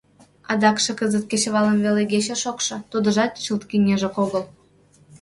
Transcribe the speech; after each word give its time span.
Адакше 0.51 0.91
кызыт 0.99 1.25
кечывалым 1.31 1.77
веле 1.85 1.99
игече 2.05 2.35
шокшо, 2.43 2.75
тудыжат 2.91 3.31
чылт 3.43 3.63
кеҥежак 3.69 4.15
огыл. 4.23 4.43